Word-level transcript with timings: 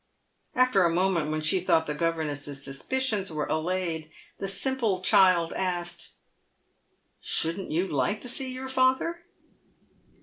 After 0.55 0.83
a 0.83 0.89
moment, 0.89 1.29
when 1.29 1.41
she 1.41 1.59
thought 1.59 1.85
the 1.85 1.93
governess's 1.93 2.65
suspicions 2.65 3.31
were 3.31 3.45
allayed, 3.45 4.09
the 4.39 4.47
simple 4.47 4.99
child 4.99 5.53
asked," 5.53 6.15
Shouldn't 7.19 7.69
you 7.69 7.87
like 7.87 8.19
to 8.21 8.27
see 8.27 8.51
your 8.51 8.67
father?" 8.67 9.19